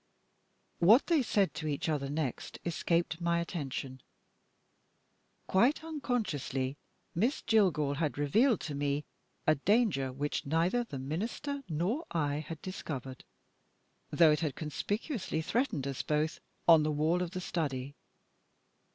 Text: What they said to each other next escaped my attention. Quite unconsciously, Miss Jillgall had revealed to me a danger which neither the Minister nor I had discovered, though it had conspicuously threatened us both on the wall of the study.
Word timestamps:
What 0.79 1.05
they 1.05 1.21
said 1.21 1.53
to 1.53 1.67
each 1.67 1.87
other 1.87 2.09
next 2.09 2.57
escaped 2.65 3.21
my 3.21 3.39
attention. 3.39 4.01
Quite 5.45 5.83
unconsciously, 5.83 6.75
Miss 7.13 7.43
Jillgall 7.43 7.97
had 7.97 8.17
revealed 8.17 8.61
to 8.61 8.73
me 8.73 9.05
a 9.45 9.53
danger 9.53 10.11
which 10.11 10.43
neither 10.43 10.83
the 10.83 10.97
Minister 10.97 11.63
nor 11.69 12.05
I 12.09 12.37
had 12.37 12.59
discovered, 12.63 13.25
though 14.09 14.31
it 14.31 14.39
had 14.39 14.55
conspicuously 14.55 15.39
threatened 15.43 15.85
us 15.85 16.01
both 16.01 16.39
on 16.67 16.81
the 16.81 16.89
wall 16.91 17.21
of 17.21 17.29
the 17.29 17.39
study. 17.39 17.93